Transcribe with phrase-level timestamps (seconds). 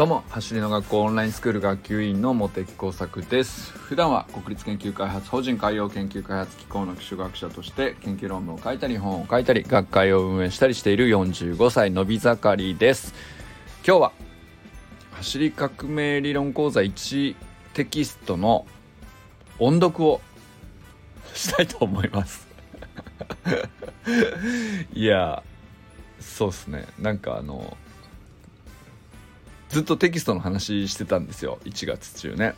[0.00, 3.70] どうも走りの学校オンラインスクール学級委員の茂木耕作です。
[3.72, 13.12] 普段は国立研究開発法人海洋研究開発機構の基礎学者として研究論文を書いたり本を書いたり学会を運営したりしている45歳のび盛りです。
[13.86, 14.12] 今日は
[15.16, 17.36] 走り革命理論講座1
[17.74, 18.64] テキストの
[19.58, 20.22] 音読を
[21.34, 22.48] したいと思います。
[24.94, 25.42] いや
[26.20, 26.86] そうっすね。
[26.98, 27.76] なんかあの
[29.70, 32.54] ずっとテキストの話してたんですよ1月中ね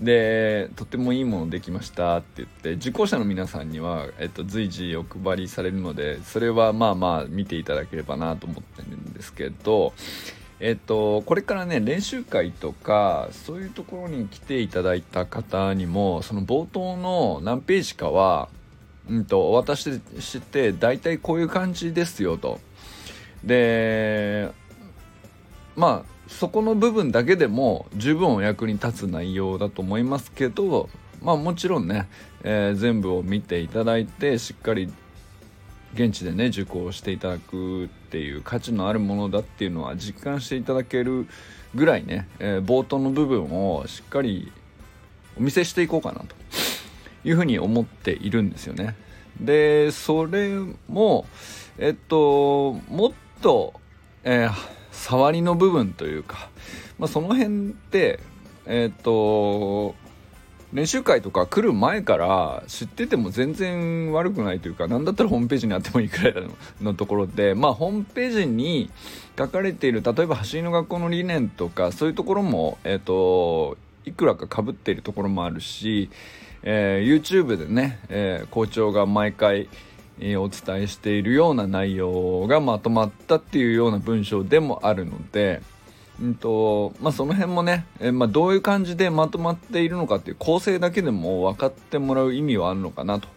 [0.00, 9.92] でとってもいいものできましたって言って受講者の皆さんには、えっと、随時お配りされるのでそれはまあまあ見ていただければなと思ってるんですけど
[10.60, 18.48] えっと、これからね練習会とかそういうところに来ていただいた方にもその冒頭の何ページかは、
[19.08, 22.60] うんと、お渡しして大体こういう感じですよと。
[23.42, 24.50] で
[25.76, 30.88] まあそこの部分だけでも十分お役に立つ内容だと思いますけど
[31.22, 32.08] まあもちろんね、
[32.42, 34.92] えー、全部を見ていただいてしっかり
[35.94, 41.28] 現地でね受講していただくっていう価値のあるものだっていうのは実感していただける
[41.74, 44.52] ぐらいね、えー、冒頭の部分をしっかり
[45.38, 46.34] お見せしていこうかなと
[47.24, 48.96] いうふうに思っているんですよね。
[49.40, 50.50] でそれ
[50.88, 51.26] も
[51.78, 53.74] えっともっと、
[54.22, 56.48] えー触りの部分というか、
[56.98, 58.20] まあ、その辺って
[58.66, 59.94] えっ、と
[60.72, 66.34] 練習会とか来る前から知ってても全然悪くないというか何だったらホームページにあってもいいくらい
[66.82, 68.90] のところでまあホームページに
[69.38, 76.10] 書かれている例えば走りの学校の理念とかそういうところもえっ、といくらかかぶっているところもあるし、
[76.62, 79.68] えー、YouTube でね、えー、校長が毎回
[80.20, 85.62] えお伝えしているような内容がまとまったっていうような文章でもあるので、
[86.20, 93.28] うんとまあ、その辺もね、えまあ、どういう感じでまとまっているのかっていう構成だけでも分かってもらう意味はあるのかなと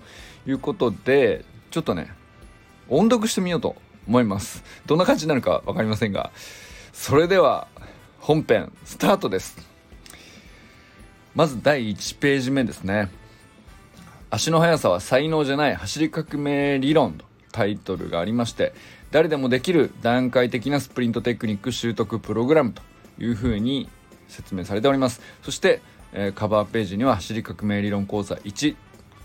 [0.45, 2.11] いうことでちょっとね
[2.89, 3.75] 音読してみようと
[4.07, 4.63] 思います。
[4.85, 6.31] どんな感じになるか分かりませんが
[6.93, 7.67] それでは
[8.19, 9.57] 本編スタートです。
[11.35, 13.09] まず第1ページ目ですね。
[14.29, 18.73] 足の速さは才能じゃない走り革命理論とタイトルがありまして
[19.11, 22.81] 誰でもできる段階的なスプリントテクニック習得プログラムと
[23.19, 23.89] いうふうに
[24.27, 25.21] 説明されております。
[25.41, 28.75] そして、えー、カバーページには走り革命理論講座1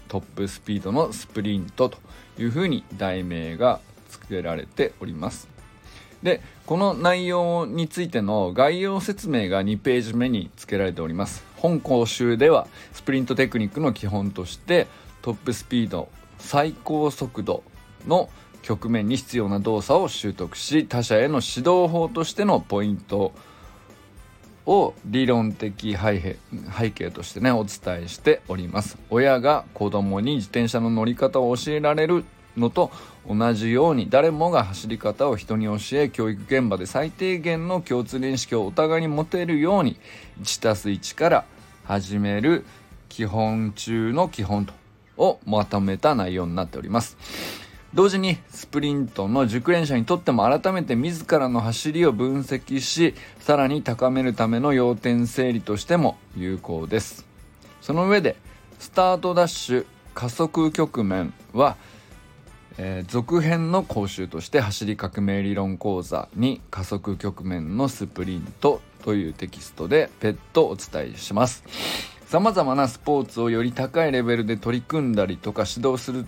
[0.09, 1.99] トップスピードのスプリントと
[2.39, 5.49] いうふうに題名が付けられております。
[6.23, 11.52] でこの内容についての概要説明が2ページ目に付けられております。
[11.63, 14.89] 本講習ではスプリントテクニックの基本として
[15.23, 16.09] トップスピード
[16.39, 17.63] 最高速度
[18.09, 18.29] の
[18.63, 23.33] 局面に必要な動作を習得し他者への指導法としてのポイント
[24.67, 28.99] を理論的背景としてねお伝えしております。
[29.11, 32.25] 親が子供に自転車の乗り方を教えられる
[32.57, 32.91] のと
[33.27, 39.97] 同じように誰もが走り方を人に教え教育現場で最低限の共通認識をお互いに持てるように
[40.43, 41.45] 1+1 から
[41.85, 42.65] 始める
[43.09, 44.75] 基本中の基本と
[45.17, 47.17] をまとめた内容になっております。
[47.95, 57.27] 同時にスプリントの熟練者にとっても改めて自らの走りを分析しさらに高めるための要点整理としても有効です。
[57.83, 58.37] その上で
[58.79, 61.77] スタートダッシュ加速局面は
[62.79, 71.65] えー、続編の講習として走り革命理論講座に加速局面のスプリントというテキストで別途お伝えします。
[72.27, 76.25] 様々なスポーツをより高いレベルで取り組んだりとか指導する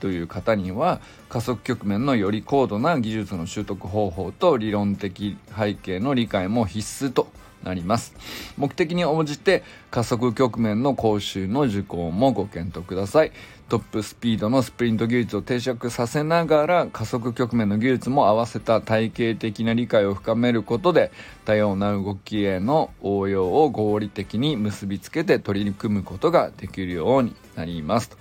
[0.00, 7.28] という方には加速局面のより高度な技術の習得方法と理論的背景の理解も必須と
[7.62, 8.14] なります。
[8.56, 13.32] 目的に応じて加速局面の講習の受講もご検討ください。
[13.68, 21.12] トップスピードのスプリント技術を定着させながら加速局面の技術も合わせた体系的な理解を深めることで
[21.44, 28.10] 多様な動きへの応用を合理的に結びつけて取り組むことができるようになります。
[28.10, 28.16] と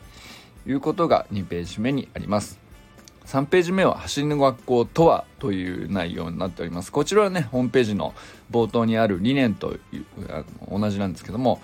[0.68, 2.60] いうことが2ページ目にあります。
[3.26, 6.92] 3ページ目は走りの学校とはという内容になっております。
[6.92, 8.14] こちらはねホームページの
[8.52, 9.76] 冒頭にある理念と
[10.70, 11.62] 同じなんですけども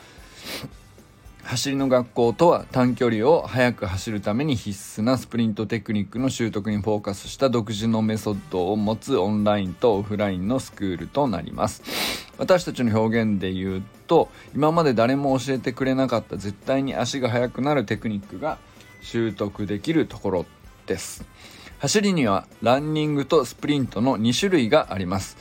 [1.45, 11.83] 走りの学校とは短距離を速く走るために必須なスプリントテクニックの習得にフォーカスした独自のメソッドを持つオンラインとオフラインのスクールとなります。
[12.39, 18.57] 私たちの表現で言うと今まで誰も教えてくれなかった絶対に足が速くなるテクニックが
[19.01, 20.45] 習得できるところ
[20.87, 21.25] です。
[21.77, 25.37] 走りにはランニングとスプリントの2種類があります。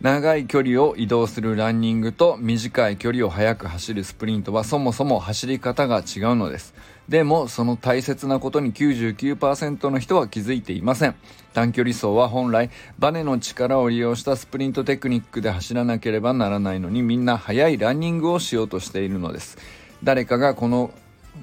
[0.00, 6.74] 長い距離を移動するランニングと短い距離を速く走るスプリントはそもそも走り方が違うのです。
[7.08, 11.14] でもその大切なことに99%の人は気づいていません。
[11.54, 19.56] 短距離走は本来バネの力を利用したスプリントテクニックで走らなければならないのにみんな速いランニングをしようとしているのです。
[20.04, 20.90] 誰かがこの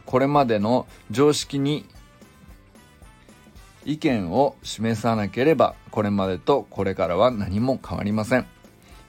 [0.06, 1.86] これまでの常識に
[3.86, 8.46] 意見を示さなければこれまでとこれからは何も変わりません。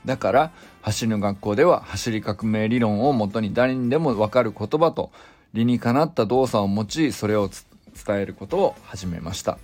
[0.04, 5.10] だから走る学校では走り革命理論をもとに誰にでも分かる言葉と
[5.54, 9.58] 理にかなった動作を用いそれを伝えることを始めました。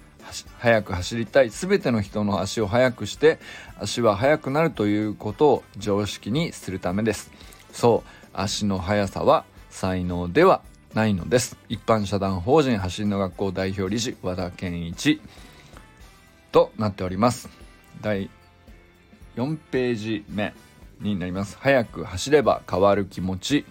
[0.58, 3.38] 速く走りたい全ての人の足を速くして
[3.78, 7.30] 足は速くなるということを常識にするためです。
[7.72, 10.62] そう足の速さは才能では
[10.94, 11.56] ないのです。
[11.68, 15.20] 一般社団法人走りの学校代表理事和田健一
[16.52, 17.48] となっております。
[18.00, 18.28] 第
[19.36, 20.52] 4ページ目
[21.00, 21.56] になります。
[21.60, 23.64] 早く走れば変わる気持ち。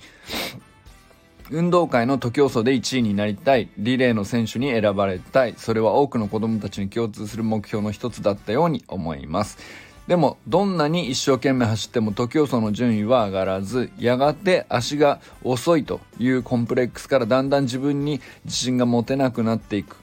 [1.51, 3.69] 運動会の徒競走で1位になりたい。
[3.77, 5.55] リレーの選手に選ばれたい。
[5.57, 9.57] それは多くの子供たちに共通する目標の一つだったように思います。
[10.09, 19.97] でもどんなに一生懸命走っても徒競走の順位は上がらずやがて足が遅いというコンプレックスからだんだん自分に自信が持てなくなっていく。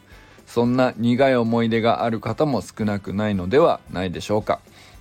[0.46, 4.60] そんな苦い思い出がある方も少なくないのではないでしょうか。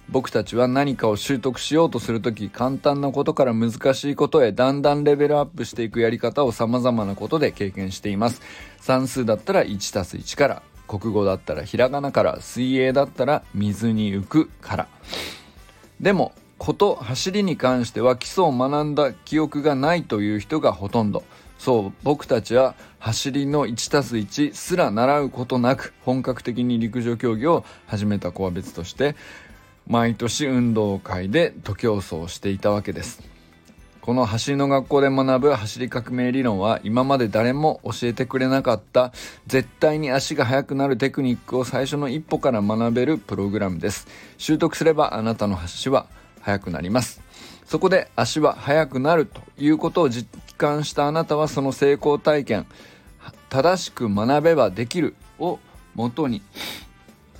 [0.09, 8.41] 僕たちは何かを習得しようとするとき簡単なことから難しいことへだんだんレベルアップしていくやり方を様々なことで経験しています。
[8.81, 10.63] 算数だったら 1+1 から。
[10.99, 14.87] 国語だったらひらがなから水泳だったら水に浮くから。
[15.99, 21.23] でもこと走りに関しては基礎を学んだ記憶がないという人がほとんど。
[21.57, 29.15] そう僕たちは走りの 1+1 すら習うことなく本格的に陸上競技を始めた子は別として
[29.87, 33.34] 毎年運動会で徒競走していたわけです。
[34.05, 39.11] この走りの学校で学ぶ走り革命理論は今まで誰も教えてくれなかった
[39.47, 44.07] 絶対に足が速くなるテクニックを最初の一歩から学べるプログラムです。
[44.37, 46.05] 習得すればあなたの足は
[46.41, 47.19] 速くなります。
[47.65, 52.67] そこで足は速くなるということを実感したあなたはその成功体験、
[53.49, 55.57] 正しく学べばできるを
[55.95, 56.43] もとに、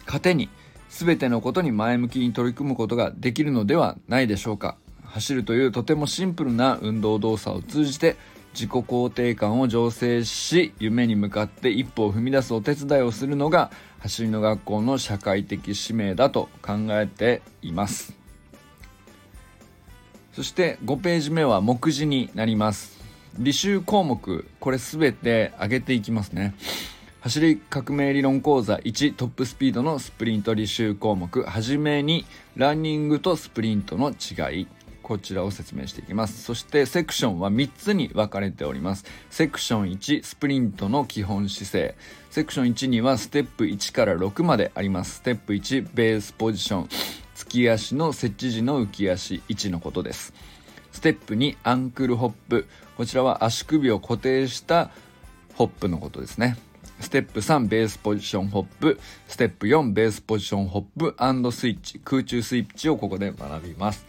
[0.08, 0.50] 糧に
[0.90, 4.78] 全てのことに前向きに取り組むことができるのではないでしょうか。
[5.16, 8.18] 走るというとてもシンプルな運動動作を通じて
[8.54, 18.14] 自己肯定感を醸成し夢に向かって一歩を踏み出すお手伝いをするのが走りの学校の社会的使命だと考えています。
[20.34, 23.00] そして5ページ目は目次になります。
[23.40, 26.56] 履修項目これ全て上げていきますね。
[27.22, 31.42] 走り革命理論講座1トップスピードのスプリント履修項目。
[31.42, 32.26] はじめに
[32.58, 34.68] ランニングとスプリントの違い。
[35.06, 36.42] こちらを説明していきます。
[36.42, 39.06] そしてセクションは3つに分かれております。
[39.30, 41.96] セクション1スプリントの基本姿勢。
[42.32, 45.18] セクション1にはステップ1から6まであります。
[45.18, 46.90] ステップ1ベースポジション。
[47.36, 49.44] 突き足の接地時の浮き足。
[49.48, 50.34] 1のことです。
[50.92, 52.68] ステップ2アンクルホップ。
[52.98, 54.90] こちらは足首を固定した
[55.54, 56.58] ホップのことですね。
[57.00, 59.00] ステップ3ベースポジションホップ。
[59.28, 61.52] ステップ4ベースポジションホップ。
[61.52, 64.04] スイッチ空中スイッチをここで学びます。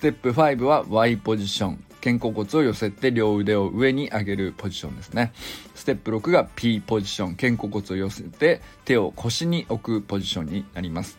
[0.00, 1.84] ステップ5は Y ポジション。
[2.02, 5.34] 肩甲骨を寄せて両腕を上に上げるポジションですね。
[5.74, 7.34] ステップ6が P ポジション。
[7.34, 11.18] 肩甲骨を寄せて手を腰に置くポジションになります。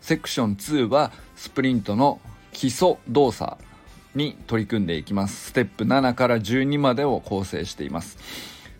[0.00, 2.20] セクション2はスプリントの
[2.52, 3.56] 基礎動作
[4.14, 5.46] に取り組んでいきます。
[5.46, 8.16] ステップ7から12までを構成しています。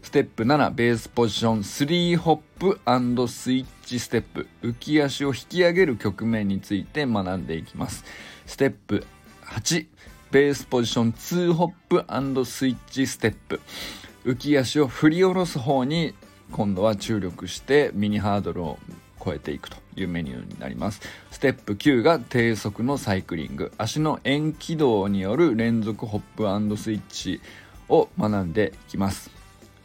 [0.00, 1.58] ステップ7ベースポジション。
[1.64, 4.46] 3ホップスイッチステップ。
[4.62, 8.04] 浮き足を引き上げる局面について学んでいきます。
[8.46, 9.04] ステップ
[9.50, 9.86] 8
[10.30, 13.60] ベースポジション2ホップスイッチステップ。
[14.24, 16.14] 浮き足を振り下ろす方に
[16.52, 18.78] 今度は注力してミニハードルを
[19.22, 21.00] 超えていくというメニューになります。
[21.32, 23.72] ステップ9が低速のサイクリング。
[23.76, 27.40] 足の円軌道による連続ホップスイッチ
[27.88, 29.30] を学んでいきます。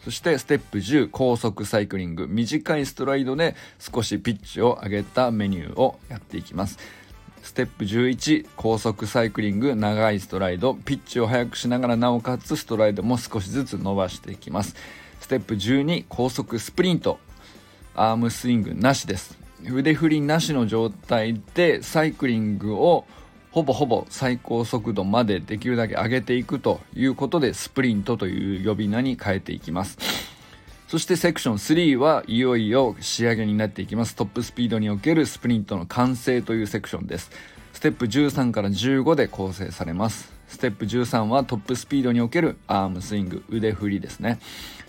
[0.03, 2.27] そしてステップ10高速サイクリング。
[2.27, 6.77] 短いストライドで少しピッチを上げたメニューをやっていきます。
[7.45, 14.75] ステップ11高速サイクリング長いストライドピッチを速くしながらなおかつストライドも少しずつ伸ばしていきます。
[15.19, 17.19] ステップ12高速スプリント
[17.93, 19.37] アームスイングなしです。
[19.63, 23.05] 腕振りなしの状態でサイクリングを
[23.51, 30.34] ほぼほぼ最高速度までできるだけ上げていくということでスプリントという呼び名に変えていきます。
[30.95, 34.15] そしてセクション3はいよいよ仕上げになっていきます。
[34.15, 37.31] トップスピードにおけるスプリントの完成というセクションです。
[37.73, 44.39] ステップ13から15で構成されますステップ13はトップスピードにおけるアームスイング腕振りですね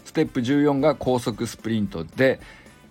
[0.04, 2.38] ステップ14が高速スプリントで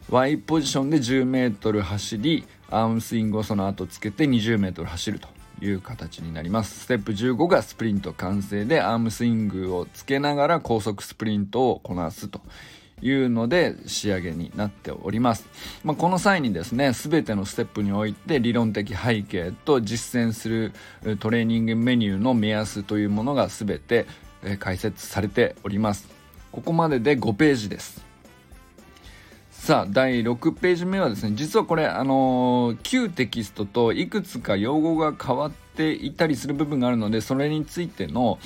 [0.10, 5.29] Y ポジションで 10m 走りアームスイングをその後つけて 20m 走ると
[5.62, 12.41] いう形になりますステップ15がスプリント完成でアームスイングをつけながら高速スプリントをこなすと
[13.01, 15.45] いうので仕上げになっております、
[15.83, 20.71] まあ、この際にですね全てのステップにおいて理論的背景と実践する
[21.19, 24.05] トレーニングメニューの目安というものが全て
[24.59, 26.07] 解説されております。
[26.51, 28.05] ここまでで5ページです。
[29.51, 38.37] さあ第6ページ目はですね実はこれあのー、旧テキストといくつか用語が変わっていたりする部分があるのでそれについての、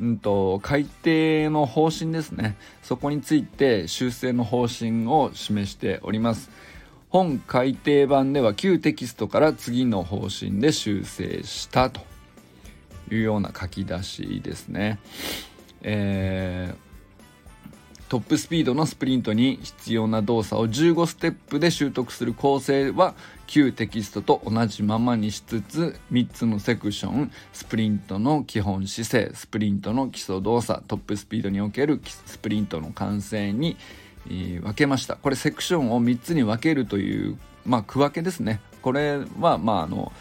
[0.00, 2.56] うんと、改定の方針ですね。
[2.82, 6.50] そこについて修正の方針を示しております。
[7.10, 12.00] 本改訂版では旧テキストから次の方針で修正したと
[13.08, 14.98] いうような書き出しですね。
[15.82, 16.83] えー
[18.08, 23.14] トップスピードのスプリントに必要な動作を15ステップで習得する構成は
[23.46, 33.76] 旧テキストと同じままにしつつ3つのセクションスプリントの基本姿勢スプリントの基礎動作トップスピードにおけるスプリントの完成に
[34.26, 35.16] 分けました。
[35.16, 38.60] これセクションを3つに分けるというまあ区分けですね。
[38.80, 40.12] これはまああの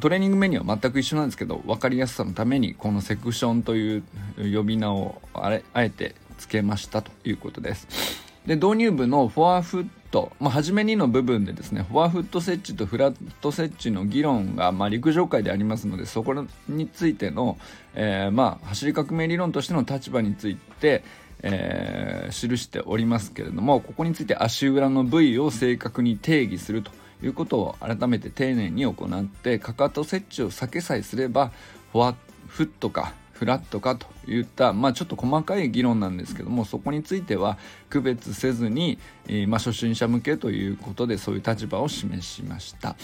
[0.00, 4.02] トレーニングメニューは全く一緒なんですけど分かりやすさのためにこのセクションという
[4.36, 8.28] 呼び名をあれあえてつけましたということです。
[8.46, 17.58] で導入部のフォアフット、まあ、初めにの部分でですねフォアフット設置とフラット設置の議論が、まあ、陸上界でありますのでそこについての、
[17.94, 21.04] えー、まあ、走り革命理論としての立場について、
[21.42, 26.90] えー、記しておりますけれどもここについて足裏の部位を正確に定義すると
[27.22, 31.52] いうことを改めて丁寧に行ってかかと設置を避けさえすれば
[31.92, 32.14] フォア
[32.46, 37.56] フットかフラットかといった、まあ、ちょっと細かい議論なんですけどもそこについては
[37.88, 42.96] 区別せずに、えー、まあ、初心者向けということでそういう立場を示しました。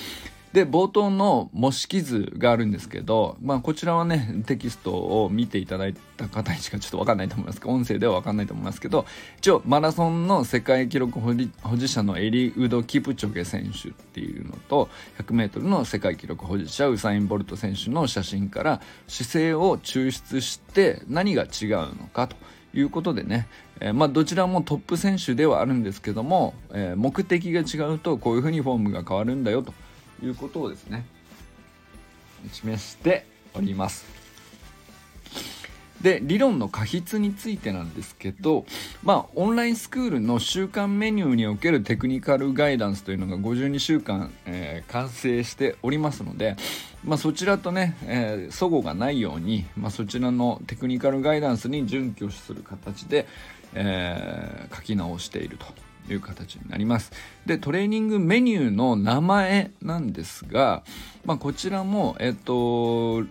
[0.55, 7.61] で冒頭の模式図があるんですけど、まあ、こちらはねテキストを見ていただいた方にしかちょっと分かんないと思います。
[7.61, 9.05] けど音声では分かんないと思いますけど
[9.39, 22.37] 一応マラソンの世界記録保持者のエリウド・キプチョゲ選手っていうのと 100m の世界記録保持者ウサイン・ボルト選手の写真から姿勢を抽出して何が違うのかと。
[22.77, 23.47] いうことでね、
[23.79, 29.73] えー、まあ、どちらもトップ選手ではあるんですけども、えー、目的が違うとこういうふうにフォームが変わるんだよと。
[30.25, 31.05] いうことをですね
[32.53, 34.25] 示しております。
[36.01, 38.67] で理論の過失についてなんですけど
[39.03, 46.57] まあオンラインスクールの週間メニューにおけるテクニカルガイダンスというのが52週間、えー、完成しておりますので、
[47.05, 53.27] まあ、そちらとね、えー、齟齬がないように、まあ、そちらのテクニカルガイダンスに準拠する形で、
[53.73, 55.67] えー、書き直していると。
[56.09, 57.13] いう形になります。
[57.47, 60.83] で、トレーニングメニューの名前なんですが、
[61.25, 63.25] まあ、こちらも、えっと、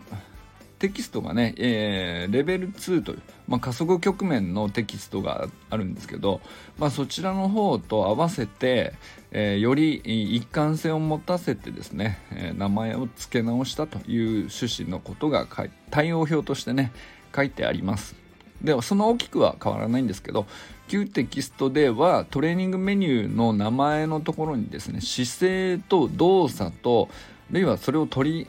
[0.83, 6.41] テキストがね、えー、レベル2という、まあ、加速局面のテキストがあるんですけど、
[6.77, 8.93] まあ、そちらの方と合わせて、
[9.31, 9.95] えー、より
[10.35, 15.47] 一貫性を持たせてですね、えー、名前を付け直したという趣旨のことが
[15.89, 16.91] 対応表としてね
[17.33, 18.15] 書いてあります。
[18.61, 20.45] でその大きくは変わらないんですけど
[20.87, 27.09] 旧テキストではトレーニングメニューの名前のところにですね姿勢と動作と
[27.51, 28.47] あるいはそれを取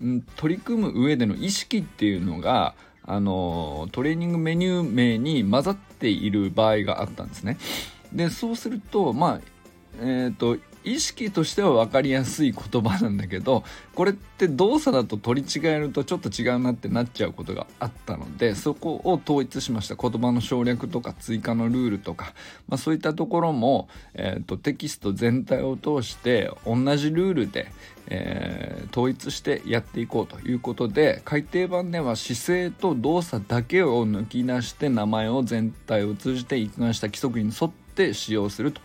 [0.00, 2.74] り取り組む上での意識っていうのが
[3.06, 7.58] あのトレーニングメニュー名に混ざっている場合があったんですね。
[8.12, 9.40] でそうするとまあ
[10.00, 13.64] えっ、ー、と意識としては分かりやすい言葉なんだけど
[13.94, 19.94] これって動作だと取り違えるとちょっと違うなってなっちゃうことがあったのでそこを統一しました。
[19.94, 22.34] 言葉の省略とか追加のルールとか、
[22.68, 27.70] まあ、そういったところも、えーと、テキスト全体を通して同じルールで、
[28.08, 38.80] えー、統一してやっていこうということで改訂版では姿勢と動作だけを抜き出して名前を全体を通じて一貫した規則に沿って使用すると。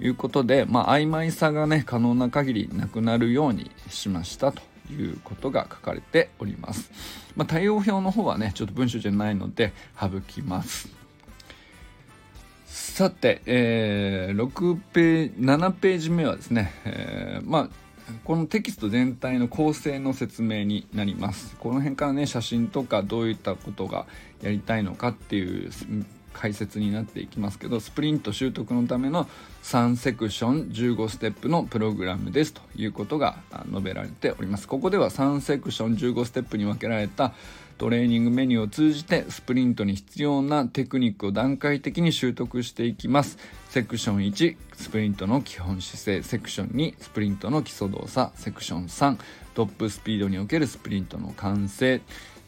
[0.00, 4.62] いうことで、まあ、曖昧さがね可能な限りなくなるようにしましたと
[4.92, 6.90] いうことが書かれております、
[7.36, 10.98] まあ、対応表の方はねちょっと文章じゃないので省きます。
[12.66, 17.68] さて、えー、6ページ7ページ目はですね、えー、まあ
[18.24, 21.56] このテキスト全体の構成の説明になります。
[21.60, 24.06] この辺からね写真とかどういったことが
[24.42, 25.70] やりたいのかっていう
[26.38, 29.28] 解説になっていきますけどスプリント習得のための
[29.64, 34.68] 3セクション15ステップのプログラムですということが述べられております。
[34.68, 37.34] ここでは3セクション15ステップに分けられた
[37.76, 43.38] トレーニングメニューを通じてスプリントに必要なテクニックを段階的に習得していきます。
[43.68, 49.18] セクション1スプリントの基本姿勢セクション2スプリントの基礎動作セクション3
[49.54, 52.00] トップスピードにおけるスプリントの完成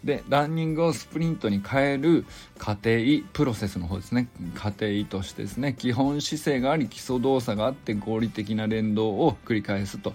[0.05, 2.25] でランニングをスプリントに変える
[2.59, 2.91] 過程
[3.33, 4.29] プロセスの方ですね。
[4.55, 10.15] 過程としてですね基本姿勢があり基礎動作があって合理的な連動を繰り返すと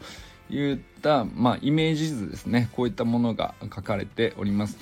[0.50, 2.70] いった、まあ、イメージ図ですね。
[2.74, 4.78] こういったものが書かれております。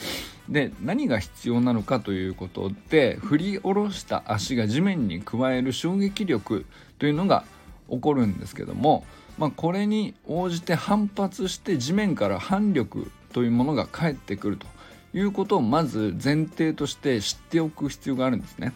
[0.49, 6.65] で何が必要なのかということで振り下ろした足が地面に加える衝撃力
[6.99, 7.45] というのが
[7.89, 9.05] 起こるんですけども、
[9.37, 14.72] まあ、これに応じて反発して地面から反力というものが返ってくると。
[15.13, 18.73] いうことをまず前提として知っておく必要があるんですね。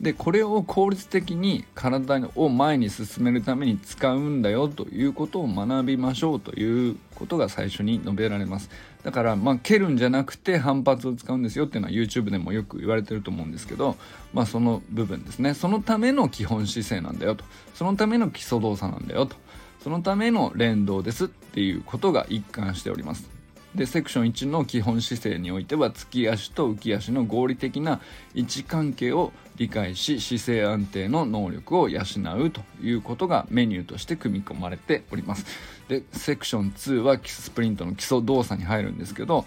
[0.00, 8.68] でこれを効率的に体を前に進めるために使うんだよということを学びましょうということが最初に述べられます。
[9.04, 13.96] だからまあ蹴るんじゃなくて反発を使うんですよっていうのは YouTube でもよく言われてると思うんですけど
[14.32, 15.54] まあその部分ですね。
[15.54, 17.44] そのための基本姿勢なんだよと。
[17.74, 19.36] そのための基礎動作なんだよと。
[19.84, 23.31] そのための連動ですっていうことが一貫しております。
[23.74, 28.00] でセクション1の基本姿勢においては突き足と浮き足の合理的な
[28.34, 32.00] 位置関係を理解し姿勢安定の能力を養
[32.38, 35.46] うということがメニューとして組み込まれております。
[35.88, 39.44] でセクション2はスプリントの基礎動作に入るんですけど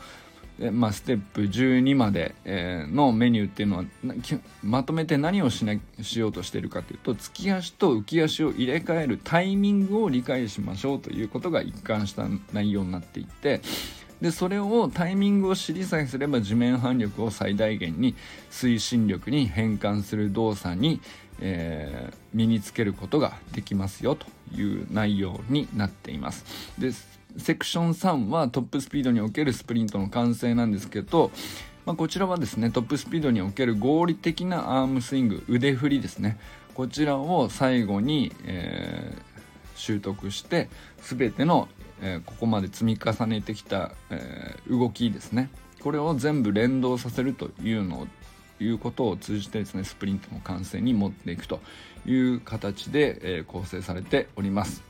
[0.71, 3.83] まあ、ステップ12まで、のメニューっていうのは
[4.63, 13.61] まとめて何をしなしようとしているかというと突き足と浮き足を入れ替えるタイミングを理解しましょうということが一貫した内容になっていて
[14.21, 18.15] でそれをタイミングを知りさえすれば地面反力を最大限に
[18.49, 21.01] 推進力に変換する動作に、
[21.39, 26.45] えー、身につけることができますよという内容になっています。
[26.79, 26.91] で
[27.37, 31.31] セクション3はトップスピードにおけるスプリントの完成なんですけど、
[31.85, 36.37] まあ、こちらはですねトップスピードにおける合理的なアームスイング腕振りですね
[36.73, 40.69] こちらを最後に、えー、習得して
[41.01, 41.67] 全ての
[42.05, 45.49] えー、ここまで積み重ねてきた、えー、動きですね。
[45.81, 48.07] これを全部連動させるというのを
[48.59, 51.59] いうことを通じてですねスプリントの完成に持っていくと
[52.05, 54.83] いう形で、えー、構成されております。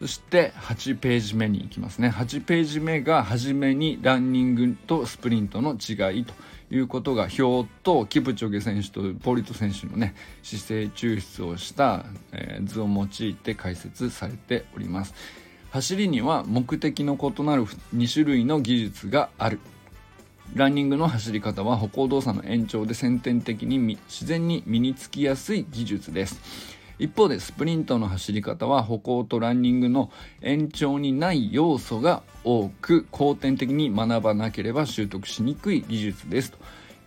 [0.00, 2.08] そして8ページ目に行きますね。
[2.08, 6.32] 8ページ目が初めにランニングとスプリントの違いと
[6.70, 15.14] いうことが表とキプチョゲ選手とポリト選手のね姿勢抽出をした、えー、図を用いて解説されております。
[15.70, 19.60] 走りには目的の異なる2種類の技術がある。
[20.54, 23.78] ランニングの走り方は歩行動作の延長で先天的に
[24.08, 26.40] 自然に身につきやすい技術です。
[26.98, 30.10] 一方でスプリントの走り方は歩行とランニングの
[30.42, 36.50] 延長にない要素が多く後天的に学ばなければ習得しにくい技術です。
[36.50, 36.58] と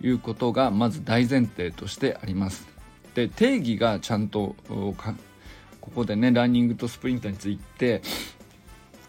[0.02, 2.66] いうことがまず大前提としてあります。
[3.14, 4.56] で定義がちゃんと
[5.82, 8.02] ここでねランニングとスプリントについて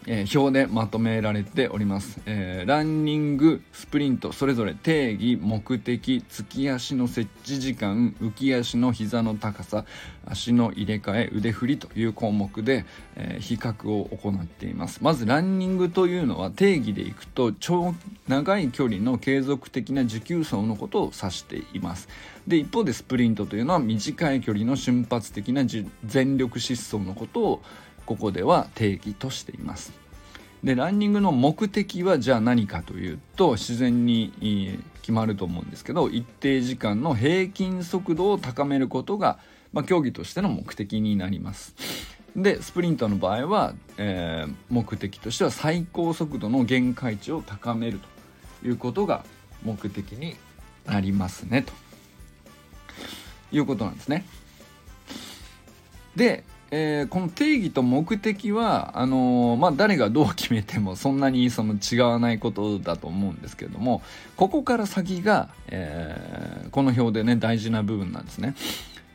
[0.07, 9.85] えー、表でまとめられております、えー、ランニングスプリントそれぞれ定義目的突き足の設置時間浮き足の膝の高さ
[10.25, 15.03] 足の入れ替え腕振りという項目で、えー、比較を行っています。
[15.03, 17.93] まずランニングというのは定義でいくと超
[18.27, 22.07] 長い距離の継続的な持久走のことを指しています。
[22.47, 25.63] で一方でスプリントというのは短い距離の瞬発的な
[26.03, 27.63] 全力疾走のことを
[28.05, 30.05] ここでは定義としています。
[30.63, 39.37] でランニングの目的はじゃあ何かというと自然に決まると思うんですけど一定時間の平均速度を高めることが、
[39.73, 41.75] まあ、競技としての目的になります。
[42.35, 47.99] でスプリントの場合は、えー、目的としては最高速度の限界値を高める
[48.61, 49.23] ということが
[49.63, 50.35] 目的に
[50.85, 51.71] なりますねと
[53.51, 54.25] いうことなんですね。
[56.15, 64.01] でえー、この定義と目的はあのー、まあ、誰がどう決めてもそんなにその違わないことだと思うんですけれども
[64.35, 68.55] ここから先が、えー、この表でね大事な部分なんですね。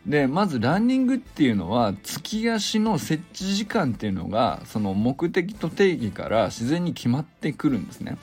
[0.07, 8.17] でまずランニングっていうのは突き足の設置時間っていうのがその目的と定義から自然に決まってくるんですね。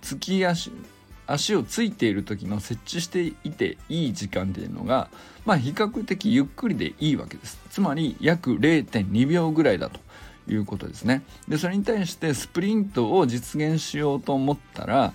[0.00, 0.72] 突き足
[1.28, 5.08] 足をついている時の設置していていい時間っていうのが、
[5.44, 7.60] まあ、比較的ゆっくりでいいわけです。
[7.70, 10.00] つまり約0.2秒ぐらいだと
[10.48, 11.22] いうことですね。
[11.46, 15.12] でそれに対してスプリントを実現しようと思ったら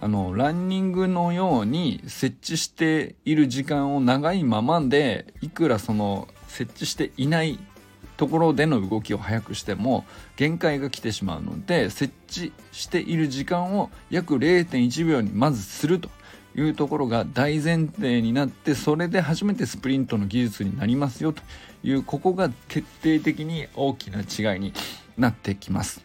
[0.00, 7.58] あのランニングのように設置している時間を長いままでいくらその設置していない
[8.20, 10.04] ところでの動きを速くしても
[10.36, 16.10] 限界が来てしまうので設置している時間を約0.1秒にまずすると
[16.54, 21.40] いうところが大前提になってそれで初めてスプリントの技術になりますよと
[21.82, 24.74] いうここが決定的に大きな違いに
[25.16, 26.04] なってきます。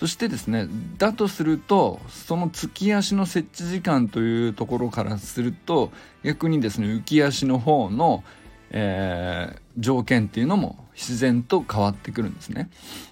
[0.00, 0.66] そしてですね
[0.98, 5.92] だとするとその突き足の設置時間というところからすると
[6.24, 8.24] 逆にですね浮き足の方の
[8.72, 12.68] え、条件っていうのも自然と変わってくるんですね。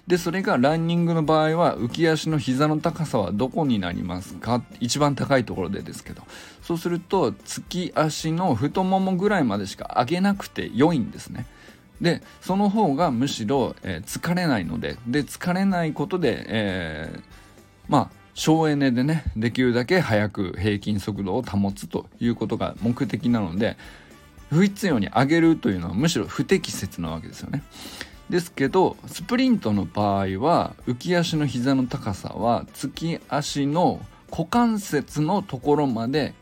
[0.07, 4.61] でそれがランニングの場合は浮き足の膝の高さはどこになりますか？
[4.79, 6.21] 一番高いところでですけど
[6.61, 11.45] そうすると突き足の太ももぐらいまでしか上げなくて良いんですね。
[11.99, 17.21] でその方がむしろ、えー、疲れないのでで疲れないことで、えー、
[17.89, 23.75] まあ省エネでねできるだけ速く平均速度を保つということが目的なので
[24.49, 27.63] 不必要に上げるというのはむしろ不適切なわけですよね。
[28.29, 36.33] ですけどスプリントの場合は浮き足の膝の高さは突き足の股関節のところまで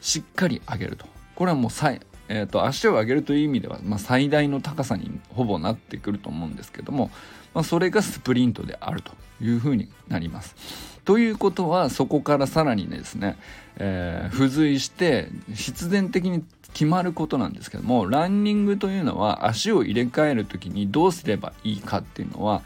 [0.00, 7.10] しっかり上げるとこれはもう最、えーと、足を上げるという意味では、まあ、最大の高さにほぼなってくると思うんですけども、
[7.52, 10.56] まあ、それがスプリントであるというふうになります。
[11.04, 13.36] ということはそこからさらにですね、
[13.76, 22.62] えー、付随して必然的に決まることなんですけどもランニングというのは足を入れ替える時にどうすればいいかっていうのは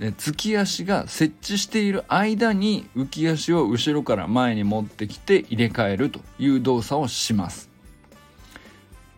[0.00, 7.69] 突き足が設置している間に浮き足を後ろから前に持ってきて入れ替えるという動作をします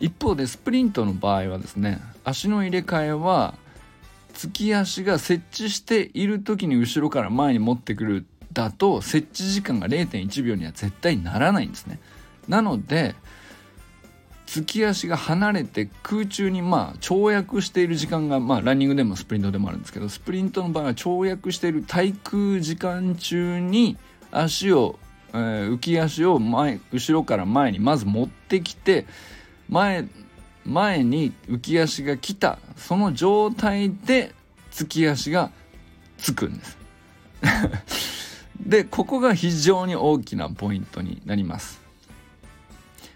[0.03, 3.55] 一方でスプリントの場合はですね足の入れ替えは
[4.35, 12.01] 突き足が設置している時に後ろから前に持ってくるだと設置時間が0.1秒には絶対ならないんですね。
[12.49, 13.15] なので
[14.47, 23.97] 突き足が離れて空中にまあ跳躍している時間がまあランニングでもスプリントでもあるんですけどスプリントの場合は跳躍している滞空時間中に
[24.33, 24.99] 足を、
[25.33, 29.07] え、浮き足を前後ろから前にまず持ってきて
[29.69, 30.07] 前
[30.65, 34.35] 前に浮き足が来たその状態で
[34.71, 35.51] 突き足が
[36.19, 36.79] つくんです。
[38.61, 41.81] でここが非常に大きなポイントになります。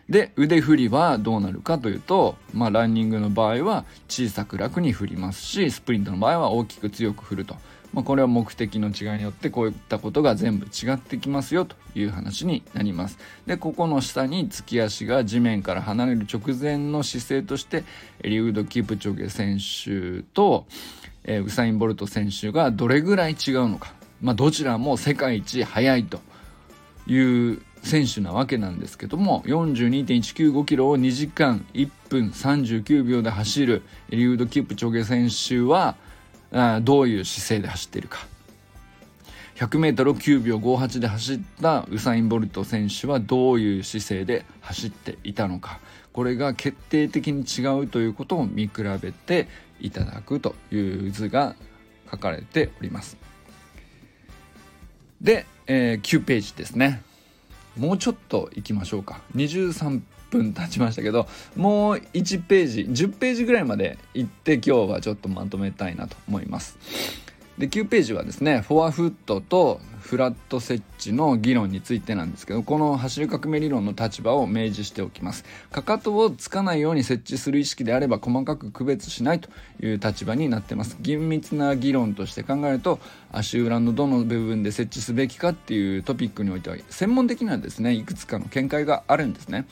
[0.08, 7.56] で腕振りはどうなるかというと、まあ、ランニングの場合は小さく楽に振りますしスプリントの場合は大きく強く振ると、
[7.96, 13.18] まあ、これは目的の違いによってこういったことが全部違ってきますよという話になります。
[13.46, 17.84] でここの下に突き足が地面から離れる直前の姿勢として
[18.20, 20.66] リウード・キプチョゲ選手と、
[21.24, 26.20] えー、ウサイン・ボルト選手がどれぐらい違うのか、まあ、どちらも世界一速いと
[27.06, 35.96] いう選手なわけなんですけども42.195キロを2時間1分39秒で走るリウード・キープチョゲ選手は
[36.52, 38.26] あどういう姿勢で走っているか。
[39.56, 45.80] 100m を9秒58で走ったウサイン・ボルト選手はどういう姿勢で走っていたのか。
[46.12, 49.48] これが決定的に違うということを見比べて
[49.80, 51.56] いただくという図が
[52.10, 53.16] 書かれております。
[55.20, 57.02] で、えー、9ページですね。
[57.76, 59.20] もうちょっと行きましょうか。
[59.34, 66.78] 23分経ちましたけどもう1ページ10ページぐらいまで行って今日はちょっとまとめたいなと思います。
[67.58, 75.44] で9ページはですねフォアフットとフラット設置の議論についてなんですけどこの走り革命理論の立場を明示しておきます。
[75.72, 80.96] かかとをつかないように設置する意識であれば細かく区別しないという立場になってます。
[81.00, 83.00] 厳密な議論として考えると
[83.32, 89.66] 足裏のどの部分で設置すべきかっていうトピックにおいては専門的なですねいくつかの見解があるんですね。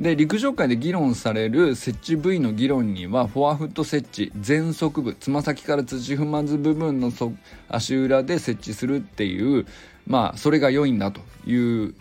[0.00, 7.12] で陸上界で議論される設置部位の議論にはフォアフット設置前足部つま先から土踏まず部分の
[7.68, 9.66] 足裏で設置するっていう
[10.06, 11.94] まあそれが良いんだという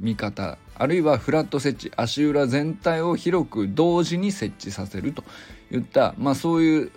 [0.00, 0.58] 見方。
[0.78, 5.24] あるいはフラット設置足裏全体を広く同時に設置させると
[5.70, 6.90] いった、まあ、そういう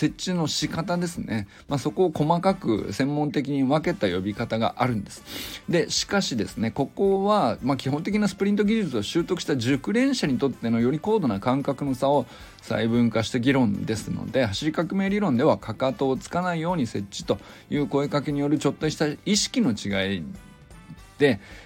[0.00, 5.22] 設置の仕方ですね、まあ、そこを細かく専門的に分けた呼び方があるんです。
[5.68, 12.24] でしかしですねここは、まあ、基本的なスプリント技術を習得した熟練者にとってのより高度な感覚の差を
[12.62, 20.22] 細分化した議論ですので走り革命理論ではかかとをつかないように設置という声かけによるちょっとした意識の違い、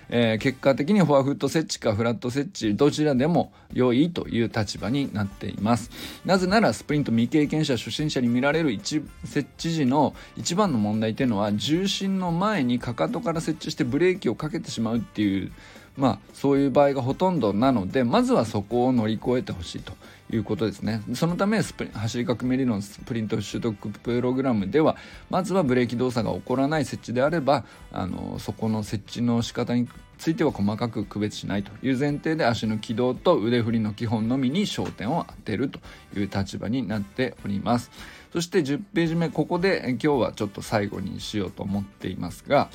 [0.08, 5.90] えー、結果的にフォアフット設置かフラット設置どちらでも良いという立場になっています。
[6.24, 9.04] なぜならスプリント未経験者初心者に見られる設
[9.58, 15.52] 置時の一番の問題というのは重心の前にかかとから設置してブレーキをかけてしまうっていう
[15.96, 19.92] まあそういう場合がほとんどなのでまずはそこを乗り越えてほしいと。
[20.32, 21.02] いうことですね。
[21.14, 24.96] そのためスプ走り革命理論スプリント習得プログラムでは
[25.30, 35.80] まずはブレーキ動作が起こらない設置であればあのそこの設置の仕方については細かく区別しないという前提で足の軌道と腕振りの基本のみに焦点を当てると
[36.16, 37.90] いう立場になっております。
[38.32, 42.68] そして10ページ目ここで今日はちょっと最後にしようと思っていますが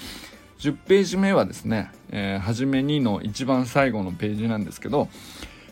[0.60, 5.08] 10ページ目はですね、えー、初めにの一番最後のページなんですけど、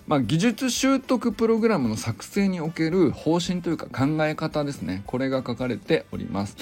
[0.07, 5.03] まあ、技術習得プログラムの作成における方針というか考え方ですね。
[5.05, 6.55] これが書かれております。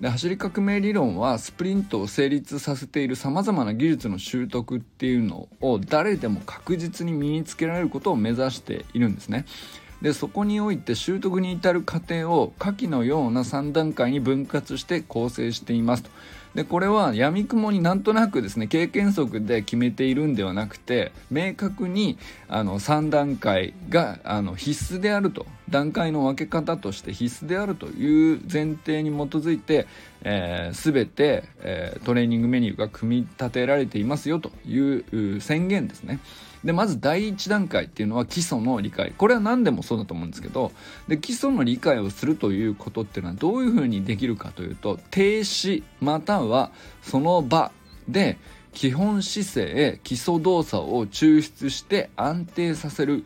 [0.00, 9.46] で走り革命理論はスプリントを成立させているさまざまな技術の習得っていうのを誰でも確実に身につけられることを目指しているんですね。
[10.00, 16.10] でそこにおいて習得に至る過程を下記のような3段階に分割して構成していますと。
[16.54, 29.86] でこれはやみくもになんとなくですね経験則で決めているんではなくて明確にあの3段階があの必須であると段階の分け方として必須であるという前提に基づいて、
[30.22, 36.20] えー、全て、えー、トレーニングメニューが組み立てられていますよという宣言ですね。
[36.64, 39.12] でまず第一段階っていうのは基礎の理解。
[39.16, 40.72] これは何でもそうだと思うんですけど
[41.08, 46.70] で基礎の理解をするということっていうのはどういうふうにできるかというと停止または
[47.02, 47.72] その場
[48.08, 48.38] で
[48.72, 53.24] 基本姿勢基礎動作を抽出して安定させる。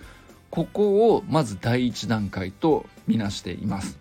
[0.49, 3.99] ここをまず第一段階とみなしています。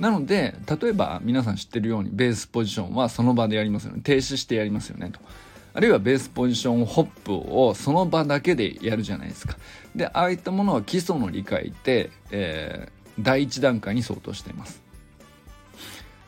[0.00, 4.00] なので例えば皆さん知ってるようにベースポジションはその場でやりますよね。
[4.02, 5.20] 停止してやりますよねと。
[5.78, 9.56] あるいはベースポジションホップをその場だけでやるじゃないですか。
[9.94, 14.82] で、ああいったものは基礎の理解で、えー、第1段階に相当しています。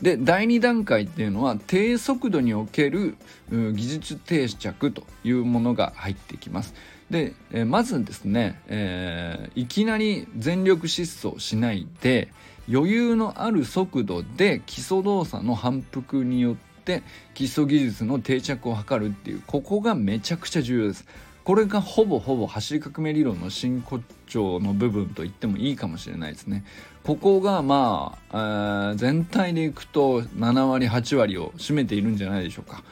[0.01, 3.17] で第2段階っていうのは低速度における
[3.51, 6.73] 技術定着というものが入ってきます。
[7.11, 12.29] で、えー、まずですね、えー、いきなり全力疾走しないで
[12.73, 17.03] 余裕のある速度で基礎動作の反復によってって
[17.35, 21.05] 基礎技術の定着を図るっていうここがめちゃくちゃ重要です。
[21.45, 26.65] これがほぼほぼ走り革命理論の真骨頂の部分と言ってもいいかもしれないですね。
[27.03, 32.85] ここがまあ、全体でいくと7割8割を占めているんじゃないでしょうか、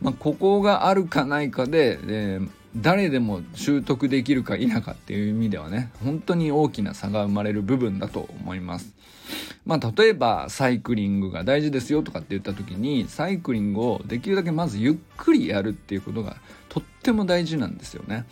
[0.00, 8.94] まあ、ここがあるかないかで、えー誰でも習得できるか否かっていう意味ではね本当に大きな差が生まれる部分だと思います。
[9.66, 16.36] まあ例えばサイクリングが大事ですよとかって言った時にサイクリングをできるだけまずゆっくりやるっていうことが
[16.68, 18.24] とっても大事なんですよね。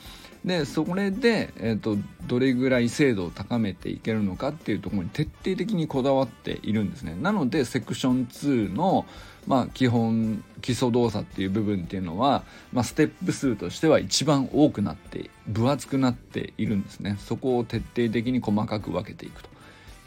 [0.46, 1.96] でそれで、えーと、
[2.28, 7.16] どれぐらい精度を高めていけるのかっていうところに徹底的にこだわっているんですね。
[7.20, 9.06] なのでセクション2の、
[9.48, 17.16] まあ、基本基礎動作っていう部分っていうのは、まあ、ステップ数としては一番多くなって分厚くなっているんですね。
[17.18, 19.55] そこを徹底的に細かく分けていくと。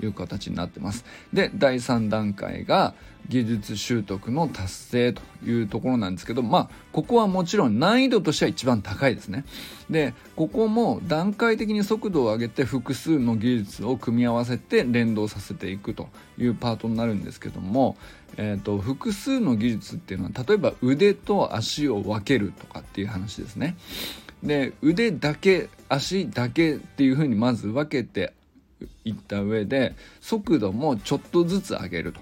[0.02, 1.06] いう形になってます。
[1.34, 2.94] で第3段階が
[3.28, 9.46] 技術習得の達成というところなんですけどまあここはもちろん難易度としては一番高いですね。
[9.90, 17.98] でここも段階的に速度を上げて複数の技術を組み合わせて連動させていくというパートになるんですけども、
[18.38, 23.76] えーと、複数の技術っていうのは例えば腕と足を分けるとかっていう話ですね。
[24.44, 28.34] で腕だけ足だけっていうふうにまず分けて
[29.06, 32.22] いった上で速度もちょっとずつ上げると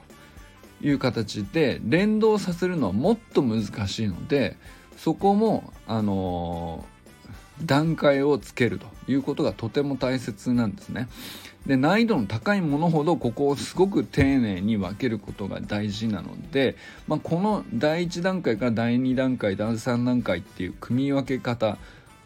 [0.81, 4.57] いう形で連動させるのはもっと難しいので
[4.97, 6.83] そこもあの、
[7.63, 11.07] 段階をつけるということがとても大切なんですね。
[11.65, 21.77] で難易度の高いものほどここをすごく丁寧に分けることが大事なので、まあ、この第1段階から第2段階第3段階っていう組み分け方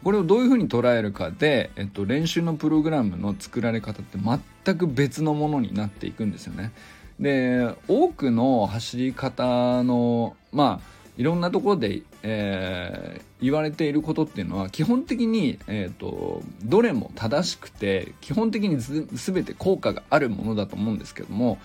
[0.03, 6.71] これをどういうふうに捉えるかで、えっと、練習のプログラムの作られ方って全く別のものになっていくんですよね。
[7.19, 21.59] で多くの走り方のまあいろんなところで、えー、言われていることっていうのは基本的に、えーと、どれも正しくて基本的に全て効果があるものだと思うんですけども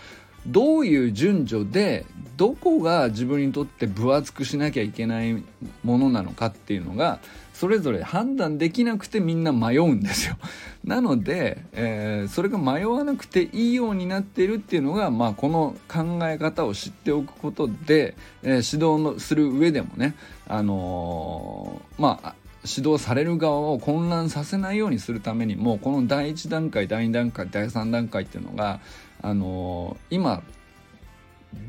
[0.46, 5.42] どういう順序でどこが自分にとって分厚くしなきゃいけない
[5.82, 7.20] ものなのかっていうのが
[7.58, 10.36] それぞれ判断できなくてみんな迷うんですよ。
[10.84, 20.16] なので、えー、それが迷わなくていいようになっているっていうのが、まあ、この考え方を知っておくことで、えー、指導のする上でもね、
[20.46, 22.34] あのー、まあ
[22.68, 28.80] 指導される側を混乱させないようにするためにもこの第1段階第2段階第3段階っていうのが、
[29.22, 30.42] あの今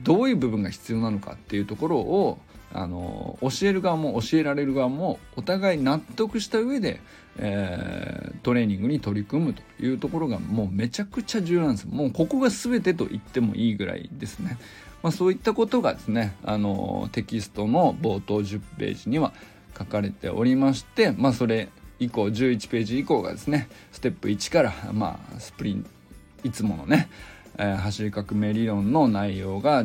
[0.03, 2.39] どういう部分が必要なのかっていうところを
[2.77, 7.01] あの教える側も教えられる側もお互い納得した上で、
[7.37, 11.87] えー、トレーニングに取り組むというところがもうめちゃくちゃ重要なんです。
[11.87, 14.59] もうここが全てと言ってもいいぐらいですね、
[15.01, 19.33] まあ、そういったことがですねあのテキストの冒頭10ページには
[19.75, 25.85] 書かれておりまして、まあ、それ以降11ページ以降がですねステップ1から、まあ、スプリン
[26.43, 27.09] いつものね
[27.57, 29.83] えー、走り革命理論の内容が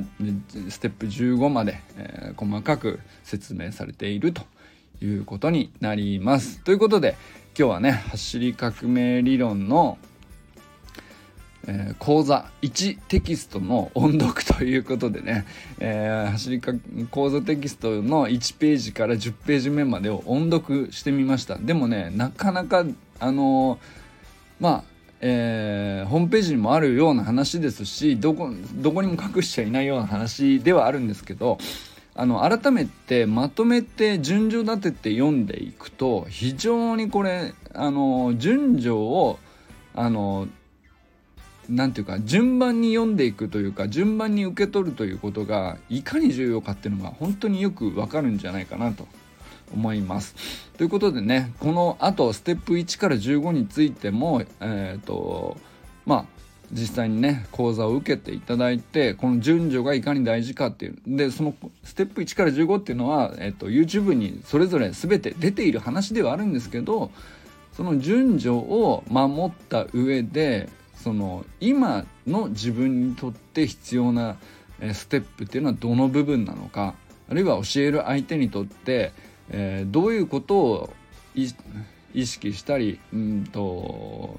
[0.68, 4.42] ステップ15まで、えー、細かく説明されていると
[5.02, 6.60] いうことになります。
[6.60, 7.16] ということで
[7.58, 9.98] 今日はね走り革命理論の、
[11.66, 15.46] えー、講座1テキストの音読ということでね、
[15.80, 16.72] えー、走りか
[17.10, 21.56] 講座テキストの1ページから10ページ目までを音読してみました。
[21.56, 22.84] でもねなかなか
[23.18, 23.78] あの
[24.60, 24.91] まあ
[25.24, 31.58] えー、ホームページにもあるような話ですしどこどこにも隠しちゃいないような話ではあるんですけど
[32.14, 39.38] あの改めてまとめて順序立てて読んでいくと非常にこれあの順序を
[39.94, 40.48] あの
[41.68, 49.06] なんていうか順番に読んでいくというか順番に受け取るということがいかに重要かっていうのが本当によくわかるんじゃないかなと。
[49.74, 50.34] 思います。
[50.76, 55.56] ということでねこのあとステップ1から15についてもえっ、ー、と
[56.06, 56.24] まあ
[56.72, 61.54] 実際にね講座を受けていただいてこの順序がいかに大事かっていうでその
[61.84, 67.10] ステップ1から15っていうのは、えっと、YouTube にそれぞれ全て出ている話ではあるんですけど
[67.74, 74.36] その順序を守った上でその今の自分にとって必要な
[74.94, 76.94] ステップっていうのはどの部分なのか
[77.28, 79.12] あるいは教える相手にとって
[79.50, 80.90] えー、どういうことを
[81.34, 84.38] 意識したりんと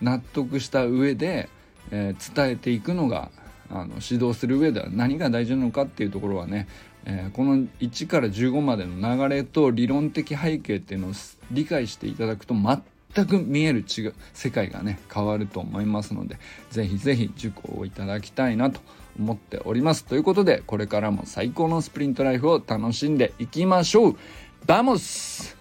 [0.00, 1.48] 納得した上で、
[1.90, 3.30] えー、伝えていくのが
[3.70, 6.68] あの指導する上では何が大事なのかっていうところはね、
[7.04, 11.12] えー、この1から15までの流れと理論的背景っていうのを
[11.50, 16.38] 理解していただくと全く見える違う世界がね変わると思いますので
[16.70, 18.80] 是非是非受講をいただきたいなと
[19.18, 20.04] 思っております。
[20.04, 24.16] ということでこれからも最高のスプリントライフを楽しんでいきましょう。
[24.66, 25.56] Vamos。